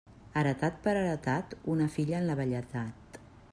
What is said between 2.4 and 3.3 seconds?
velledat.